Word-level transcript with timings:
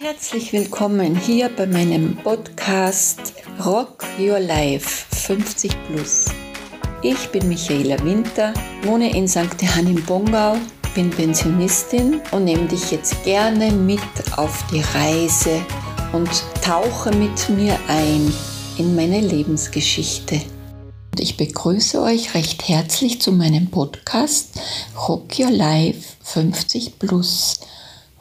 Herzlich 0.00 0.52
willkommen 0.52 1.16
hier 1.16 1.48
bei 1.48 1.66
meinem 1.66 2.14
Podcast 2.18 3.32
Rock 3.66 4.04
Your 4.16 4.38
Life 4.38 5.12
50 5.12 5.72
Plus. 5.88 6.26
Ich 7.02 7.28
bin 7.30 7.48
Michaela 7.48 8.00
Winter, 8.04 8.54
wohne 8.82 9.12
in 9.12 9.26
St. 9.26 9.60
Johann 9.60 9.88
im 9.88 10.00
Bongau, 10.04 10.56
bin 10.94 11.10
Pensionistin 11.10 12.20
und 12.30 12.44
nehme 12.44 12.68
dich 12.68 12.92
jetzt 12.92 13.24
gerne 13.24 13.72
mit 13.72 13.98
auf 14.36 14.64
die 14.70 14.82
Reise 14.94 15.60
und 16.12 16.30
tauche 16.62 17.10
mit 17.16 17.48
mir 17.48 17.76
ein 17.88 18.32
in 18.78 18.94
meine 18.94 19.20
Lebensgeschichte. 19.20 20.40
Ich 21.18 21.36
begrüße 21.36 22.00
euch 22.00 22.34
recht 22.34 22.68
herzlich 22.68 23.20
zu 23.20 23.32
meinem 23.32 23.68
Podcast 23.68 24.50
Rock 25.08 25.40
Your 25.40 25.50
Life 25.50 26.14
50 26.22 27.00
Plus. 27.00 27.58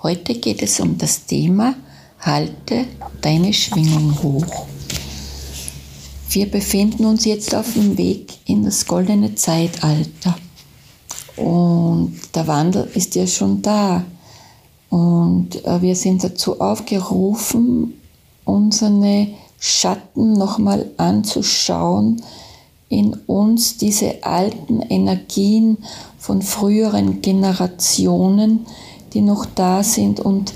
Heute 0.04 0.36
geht 0.36 0.62
es 0.62 0.80
um 0.80 0.96
das 1.00 1.26
Thema 1.26 1.74
Halte 2.20 2.86
deine 3.20 3.52
Schwingung 3.52 4.22
hoch. 4.22 4.68
Wir 6.30 6.52
befinden 6.52 7.04
uns 7.06 7.26
jetzt 7.26 7.56
auf 7.56 7.74
dem 7.74 7.98
Weg 7.98 8.32
in 8.46 8.64
das 8.64 8.86
goldene 8.86 9.34
Zeitalter. 9.34 10.38
Und 11.36 12.20
der 12.36 12.46
Wandel 12.46 12.88
ist 12.94 13.16
ja 13.16 13.26
schon 13.26 13.64
da. 13.64 14.04
Und 14.92 15.66
äh, 15.66 15.82
wir 15.82 15.96
sind 15.96 16.24
dazu 16.24 16.62
aufgerufen, 16.62 17.94
unsere 18.46 19.30
Schatten 19.58 20.34
nochmal 20.34 20.92
anzuschauen, 20.98 22.22
in 22.90 23.16
uns 23.26 23.78
diese 23.78 24.24
alten 24.24 24.82
Energien 24.82 25.80
von 26.20 26.44
früheren 26.44 27.22
Generationen, 27.22 28.68
die 29.14 29.22
noch 29.22 29.46
da 29.46 29.84
sind 29.84 30.20
und 30.20 30.54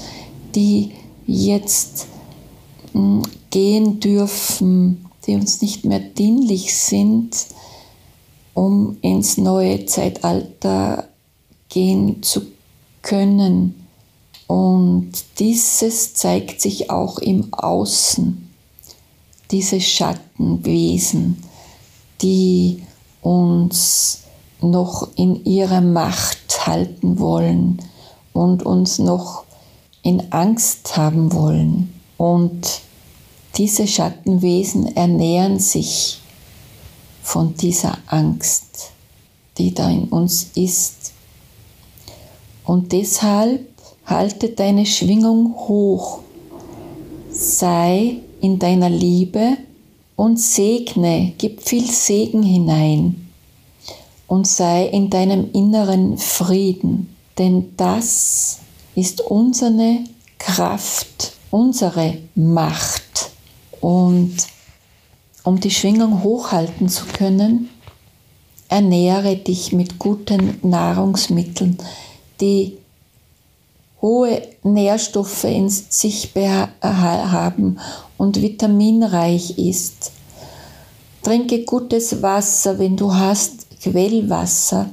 die 0.55 0.91
jetzt 1.25 2.07
hm, 2.93 3.23
gehen 3.49 3.99
dürfen, 3.99 5.05
die 5.25 5.35
uns 5.35 5.61
nicht 5.61 5.85
mehr 5.85 5.99
dienlich 5.99 6.75
sind, 6.75 7.45
um 8.53 8.97
ins 9.01 9.37
neue 9.37 9.85
Zeitalter 9.85 11.07
gehen 11.69 12.21
zu 12.23 12.41
können. 13.01 13.87
Und 14.47 15.11
dieses 15.39 16.13
zeigt 16.13 16.59
sich 16.59 16.89
auch 16.89 17.19
im 17.19 17.53
Außen, 17.53 18.49
diese 19.51 19.79
Schattenwesen, 19.79 21.43
die 22.21 22.83
uns 23.21 24.23
noch 24.61 25.07
in 25.15 25.43
ihrer 25.45 25.81
Macht 25.81 26.67
halten 26.67 27.19
wollen 27.19 27.79
und 28.33 28.63
uns 28.63 28.99
noch 28.99 29.43
in 30.03 30.31
Angst 30.31 30.97
haben 30.97 31.33
wollen. 31.33 31.93
Und 32.17 32.81
diese 33.55 33.87
Schattenwesen 33.87 34.95
ernähren 34.95 35.59
sich 35.59 36.19
von 37.21 37.55
dieser 37.55 37.97
Angst, 38.07 38.91
die 39.57 39.73
da 39.73 39.89
in 39.89 40.05
uns 40.05 40.51
ist. 40.55 41.13
Und 42.65 42.91
deshalb 42.91 43.67
halte 44.05 44.49
deine 44.49 44.85
Schwingung 44.85 45.55
hoch, 45.67 46.19
sei 47.31 48.17
in 48.41 48.59
deiner 48.59 48.89
Liebe 48.89 49.57
und 50.15 50.39
segne, 50.39 51.33
gib 51.37 51.61
viel 51.61 51.89
Segen 51.89 52.43
hinein 52.43 53.27
und 54.27 54.47
sei 54.47 54.85
in 54.87 55.09
deinem 55.09 55.51
inneren 55.51 56.17
Frieden, 56.17 57.15
denn 57.41 57.73
das 57.75 58.59
ist 58.93 59.19
unsere 59.19 60.03
Kraft, 60.37 61.33
unsere 61.49 62.19
Macht. 62.35 63.31
Und 63.79 64.37
um 65.43 65.59
die 65.59 65.71
Schwingung 65.71 66.21
hochhalten 66.21 66.87
zu 66.87 67.07
können, 67.07 67.71
ernähre 68.69 69.37
dich 69.37 69.73
mit 69.73 69.97
guten 69.97 70.59
Nahrungsmitteln, 70.61 71.79
die 72.39 72.77
hohe 74.03 74.43
Nährstoffe 74.61 75.45
in 75.45 75.67
sich 75.67 76.35
haben 76.83 77.79
und 78.19 78.39
vitaminreich 78.39 79.57
ist. 79.57 80.11
Trinke 81.23 81.65
gutes 81.65 82.21
Wasser, 82.21 82.77
wenn 82.77 82.95
du 82.95 83.11
hast 83.11 83.65
Quellwasser 83.81 84.91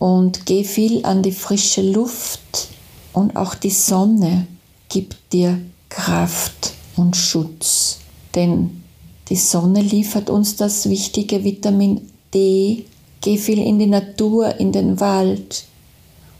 und 0.00 0.46
geh 0.46 0.64
viel 0.64 1.04
an 1.04 1.22
die 1.22 1.30
frische 1.30 1.82
Luft 1.82 2.68
und 3.12 3.36
auch 3.36 3.54
die 3.54 3.70
Sonne 3.70 4.46
gibt 4.88 5.32
dir 5.32 5.60
Kraft 5.90 6.72
und 6.96 7.16
Schutz, 7.16 7.98
denn 8.34 8.82
die 9.28 9.36
Sonne 9.36 9.82
liefert 9.82 10.30
uns 10.30 10.56
das 10.56 10.88
wichtige 10.88 11.44
Vitamin 11.44 12.00
D. 12.34 12.86
Geh 13.20 13.36
viel 13.36 13.58
in 13.58 13.78
die 13.78 13.86
Natur, 13.86 14.58
in 14.58 14.72
den 14.72 14.98
Wald, 15.00 15.66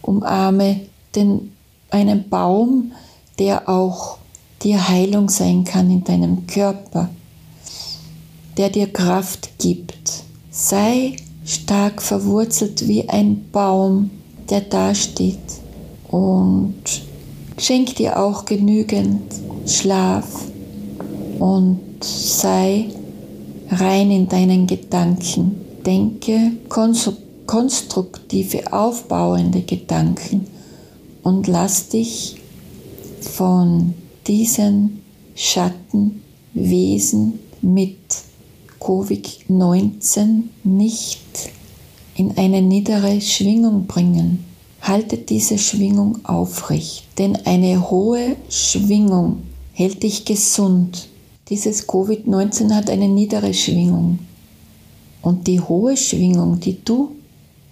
umarme 0.01 0.81
den, 1.15 1.53
einen 1.91 2.31
Baum, 2.31 2.93
der 3.39 3.69
auch 3.69 4.17
dir 4.63 4.89
Heilung 4.89 5.29
sein 5.29 5.65
kann 5.65 5.91
in 5.91 6.03
deinem 6.03 6.47
Körper, 6.47 7.11
der 8.57 8.71
dir 8.71 8.91
Kraft 8.91 9.51
gibt. 9.59 10.25
Sei 10.51 11.17
stark 11.51 12.01
verwurzelt 12.01 12.87
wie 12.87 13.09
ein 13.09 13.51
Baum, 13.51 14.11
der 14.49 14.61
dasteht 14.61 15.39
und 16.09 16.85
schenk 17.59 17.97
dir 17.97 18.21
auch 18.21 18.45
genügend 18.45 19.21
Schlaf 19.67 20.27
und 21.41 21.81
sei 22.01 22.87
rein 23.69 24.13
in 24.13 24.29
deinen 24.29 24.67
Gedanken. 24.67 25.61
Denke 25.85 26.53
konstruktive, 27.47 28.73
aufbauende 28.73 29.61
Gedanken 29.63 30.47
und 31.23 31.49
lass 31.49 31.89
dich 31.89 32.37
von 33.21 33.95
diesen 34.27 35.03
Schattenwesen 35.35 37.39
mit 37.63 37.99
Covid-19 38.81 40.43
nicht 40.65 41.21
in 42.17 42.37
eine 42.37 42.63
niedere 42.63 43.21
Schwingung 43.21 43.87
bringen. 43.87 44.45
Haltet 44.83 45.31
diese 45.31 45.59
Schwingung 45.59 46.25
aufrecht, 46.25 47.05
denn 47.19 47.37
eine 47.45 47.91
hohe 47.91 48.37
Schwingung 48.49 49.43
hält 49.73 50.03
dich 50.03 50.25
gesund. 50.25 51.09
Dieses 51.51 51.89
Covid-19 51.89 52.73
hat 52.75 52.89
eine 52.89 53.09
niedere 53.09 53.53
Schwingung. 53.53 54.19
Und 55.23 55.47
die 55.47 55.61
hohe 55.61 55.97
Schwingung, 55.97 56.61
die 56.61 56.83
du 56.83 57.11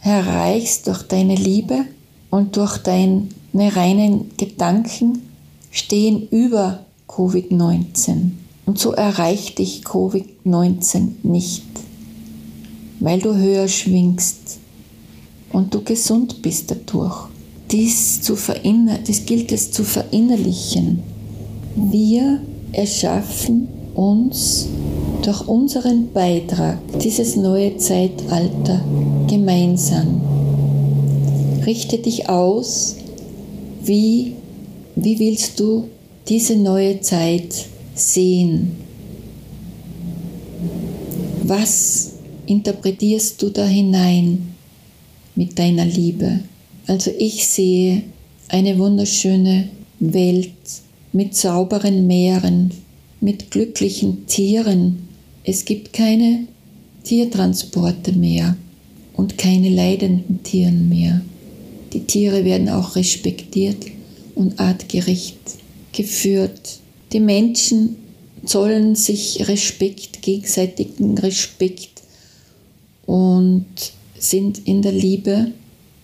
erreichst 0.03 0.87
durch 0.87 1.03
deine 1.03 1.35
Liebe 1.35 1.85
und 2.31 2.57
durch 2.57 2.79
deine 2.79 3.29
reinen 3.55 4.31
Gedanken, 4.37 5.23
stehen 5.71 6.29
über 6.29 6.81
Covid-19. 7.09 8.33
Und 8.69 8.79
so 8.79 8.93
erreicht 8.93 9.61
dich 9.61 9.81
Covid-19 9.81 11.13
nicht, 11.23 11.65
weil 13.01 13.19
du 13.19 13.35
höher 13.35 13.67
schwingst 13.67 14.59
und 15.55 15.73
du 15.73 15.83
gesund 15.83 16.43
bist 16.43 16.71
dadurch. 16.71 17.29
Dies, 17.71 18.21
zu 18.21 18.37
das 18.37 19.25
gilt 19.25 19.53
es 19.53 19.73
zu 19.73 19.85
verinnerlichen. 19.85 21.03
Wir 21.77 22.43
erschaffen 22.73 23.69
uns 23.95 24.67
durch 25.23 25.49
unseren 25.49 26.13
Beitrag 26.13 26.77
dieses 27.03 27.37
neue 27.37 27.79
Zeitalter 27.79 28.85
gemeinsam. 29.29 30.21
Richte 31.65 31.97
dich 31.97 32.29
aus, 32.29 32.97
wie, 33.83 34.35
wie 34.95 35.19
willst 35.19 35.59
du 35.59 35.89
diese 36.29 36.55
neue 36.55 37.01
Zeit 37.01 37.65
sehen? 37.99 38.73
Was 41.43 42.15
interpretierst 42.47 43.41
du 43.43 43.51
da 43.51 43.67
hinein? 43.67 44.55
mit 45.39 45.57
deiner 45.57 45.87
Liebe. 45.87 46.41
Also 46.89 47.13
ich 47.17 47.47
sehe 47.47 48.03
eine 48.49 48.77
wunderschöne 48.77 49.69
Welt 50.01 50.51
mit 51.13 51.37
sauberen 51.37 52.09
Meeren, 52.09 52.73
mit 53.21 53.53
glücklichen 53.53 54.27
Tieren. 54.27 55.09
Es 55.45 55.65
gibt 55.65 55.93
keine 55.93 56.49
Tiertransporte 57.05 58.13
mehr 58.13 58.57
und 59.15 59.39
keine 59.39 59.71
leidenden 59.71 60.43
Tieren 60.43 60.89
mehr. 60.89 61.21
Die 61.93 62.01
Tiere 62.01 62.45
werden 62.45 62.69
auch 62.69 62.97
respektiert 62.97 63.87
und 64.35 64.59
artgerecht 64.59 65.39
geführt. 65.93 66.81
Die 67.13 67.21
Menschen 67.21 67.97
zollen 68.45 68.95
sich 68.95 69.49
Respekt, 69.49 70.23
gegenseitigen 70.23 71.17
Respekt 71.19 72.03
und 73.07 73.67
sind 74.19 74.67
in 74.67 74.83
der 74.83 74.93
Liebe 74.93 75.53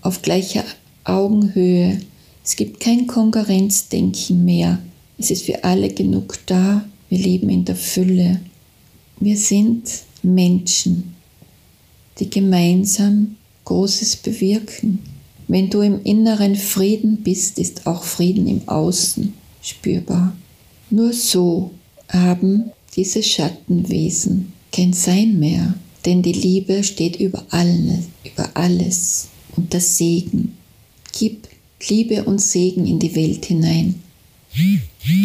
auf 0.03 0.23
gleicher 0.23 0.65
Augenhöhe. 1.05 2.01
Es 2.45 2.57
gibt 2.57 2.81
kein 2.81 3.07
Konkurrenzdenken 3.07 4.45
mehr 4.45 4.79
Es 5.19 5.31
ist 5.31 5.45
für 5.45 5.63
alle 5.65 5.91
genug 5.91 6.39
da. 6.47 6.85
Wir 7.09 7.19
leben 7.19 7.51
in 7.51 7.65
der 7.65 7.77
Fülle. 7.77 8.41
Wir 9.21 9.37
sind 9.37 9.91
Menschen, 10.23 11.15
die 12.19 12.29
gemeinsam 12.29 13.37
Großes 13.65 14.17
bewirken. 14.17 14.99
Wenn 15.47 15.71
du 15.71 15.81
im 15.81 16.03
inneren 16.03 16.57
Frieden 16.57 17.19
bist, 17.19 17.59
ist 17.59 17.87
auch 17.87 18.05
Frieden 18.05 18.47
im 18.47 18.69
Außen 18.69 19.33
spürbar. 19.63 20.35
Nur 20.95 21.13
so 21.13 21.73
haben 22.09 22.71
diese 22.95 23.21
Schattenwesen 23.21 24.53
kein 24.71 24.93
Sein 24.93 25.41
mehr, 25.41 25.75
denn 26.05 26.23
die 26.23 26.33
Liebe 26.33 26.85
steht 26.85 27.17
über 27.17 27.45
alles, 27.51 28.05
über 28.23 28.49
alles 28.55 29.27
und 29.57 29.75
das 29.75 29.99
Segen. 29.99 30.57
Gib 31.19 31.49
Liebe 31.89 32.23
und 32.23 32.41
Segen 32.41 32.87
in 32.87 33.01
die 33.01 33.13
Welt 33.17 33.45
hinein, 33.47 34.05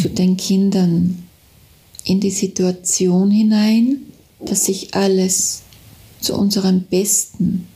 zu 0.01 0.09
den 0.09 0.37
Kindern, 0.37 1.27
in 2.03 2.19
die 2.19 2.31
Situation 2.31 3.29
hinein, 3.29 4.07
dass 4.43 4.65
sich 4.65 4.95
alles 4.95 5.61
zu 6.19 6.33
unserem 6.33 6.81
Besten 6.81 7.67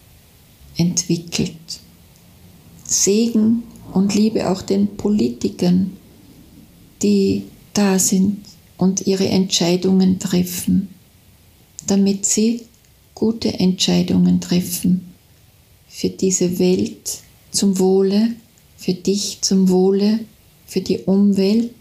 entwickelt. 0.78 1.80
Segen 2.86 3.62
und 3.94 4.16
Liebe 4.16 4.50
auch 4.50 4.63
den 4.63 4.88
Politikern, 4.98 5.92
die 7.04 7.44
da 7.74 8.00
sind 8.00 8.46
und 8.78 9.08
ihre 9.08 9.28
Entscheidungen 9.28 10.20
treffen, 10.20 10.90
damit 11.88 12.25
sie 12.25 12.62
gute 13.16 13.60
Entscheidungen 13.60 14.42
treffen 14.42 15.14
für 15.88 16.10
diese 16.10 16.60
Welt 16.60 17.20
zum 17.52 17.78
Wohle, 17.78 18.30
für 18.78 18.94
dich 18.94 19.40
zum 19.42 19.70
Wohle, 19.70 20.20
für 20.66 20.81
die 20.81 21.00
Umwelt 21.00 21.75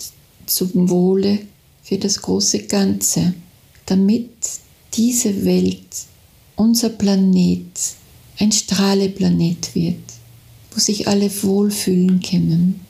zum 0.47 0.91
Wohle, 0.91 1.39
für 1.83 1.99
das 1.99 2.21
große 2.21 2.65
Ganze, 2.65 3.35
damit 3.87 4.31
diese 4.95 5.45
Welt, 5.45 5.87
unser 6.57 6.91
Planet, 6.91 7.65
ein 8.39 8.53
Strahleplanet 8.53 9.75
wird, 9.75 10.03
wo 10.73 10.81
sich 10.81 11.09
alle 11.09 11.31
wohlfühlen 11.43 12.21
können, 12.21 12.81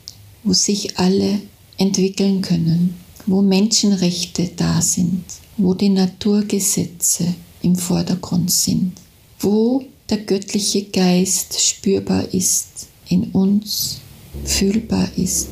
wo 0.43 0.53
sich 0.53 0.99
alle 0.99 1.41
entwickeln 1.83 2.43
können, 2.43 2.95
wo 3.27 3.43
Menschenrechte 3.43 4.51
da 4.57 4.81
sind, 4.81 5.25
wo 5.57 5.75
die 5.75 5.89
Naturgesetze 5.89 7.35
im 7.63 7.75
Vordergrund 7.75 8.53
sind, 8.53 8.93
wo 9.41 9.85
der 10.09 10.19
göttliche 10.19 10.85
Geist 10.85 11.61
spürbar 11.61 12.33
ist 12.33 12.87
in 13.09 13.25
uns, 13.33 13.99
fühlbar 14.45 15.09
ist 15.17 15.49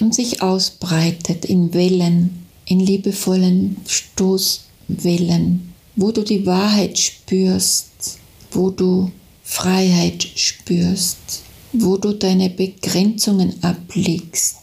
und 0.00 0.12
sich 0.12 0.42
ausbreitet 0.42 1.44
in 1.44 1.72
Wellen, 1.72 2.46
in 2.66 2.80
liebevollen 2.80 3.76
Stoßwellen, 3.86 5.72
wo 5.94 6.10
du 6.10 6.22
die 6.22 6.46
Wahrheit 6.46 6.98
spürst, 6.98 8.18
wo 8.50 8.70
du 8.70 9.12
Freiheit 9.44 10.26
spürst, 10.34 11.42
wo 11.72 11.96
du 11.96 12.12
deine 12.12 12.50
Begrenzungen 12.50 13.54
ablegst, 13.62 14.56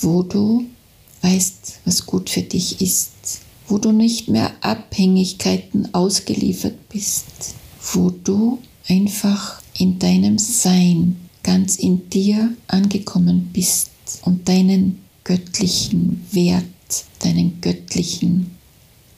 wo 0.00 0.22
du 0.22 0.64
weißt, 1.22 1.80
was 1.84 2.06
gut 2.06 2.30
für 2.30 2.42
dich 2.42 2.80
ist, 2.80 3.40
wo 3.68 3.78
du 3.78 3.92
nicht 3.92 4.28
mehr 4.28 4.52
Abhängigkeiten 4.60 5.92
ausgeliefert 5.94 6.88
bist, 6.88 7.54
wo 7.92 8.10
du 8.10 8.58
einfach 8.88 9.60
in 9.78 9.98
deinem 9.98 10.38
Sein 10.38 11.16
ganz 11.42 11.76
in 11.76 12.08
dir 12.10 12.54
angekommen 12.68 13.50
bist 13.52 13.90
und 14.22 14.48
deinen 14.48 15.00
göttlichen 15.24 16.24
Wert, 16.32 16.64
deinen 17.20 17.60
göttlichen, 17.60 18.52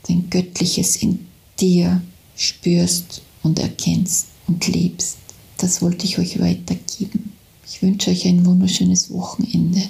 dein 0.07 0.31
Göttliches 0.31 0.97
in 0.97 1.27
dir 1.61 2.01
spürst 2.37 3.23
und 3.43 3.59
erkennst 3.59 4.29
und 4.47 4.67
lebst. 4.69 5.19
Das 5.59 5.83
wollte 5.83 6.07
ich 6.07 6.19
euch 6.19 6.39
weitergeben. 6.39 7.33
Ich 7.67 7.83
wünsche 7.83 8.11
euch 8.11 8.27
ein 8.27 8.47
wunderschönes 8.47 9.13
Wochenende 9.13 9.83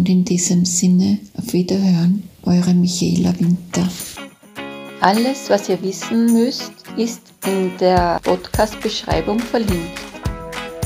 und 0.00 0.08
in 0.08 0.24
diesem 0.24 0.64
Sinne 0.64 1.18
auf 1.36 1.52
Wiederhören, 1.52 2.22
eure 2.44 2.72
Michaela 2.72 3.38
Winter. 3.38 3.86
Alles, 5.02 5.50
was 5.50 5.68
ihr 5.68 5.82
wissen 5.82 6.32
müsst, 6.32 6.72
ist 6.96 7.20
in 7.44 7.70
der 7.78 8.18
Podcast-Beschreibung 8.22 9.38
verlinkt. 9.38 10.00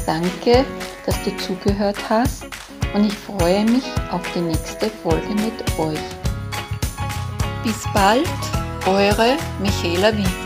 Danke, 0.04 0.64
dass 1.06 1.14
du 1.22 1.30
zugehört 1.36 1.96
hast 2.08 2.46
und 2.92 3.06
ich 3.06 3.14
freue 3.14 3.64
mich 3.64 3.84
auf 4.10 4.22
die 4.34 4.40
nächste 4.40 4.90
Folge 4.90 5.32
mit 5.34 5.78
euch. 5.78 5.98
Bis 7.62 7.84
bald, 7.94 8.26
eure 8.84 9.36
Michaela 9.62 10.10
Winter. 10.12 10.43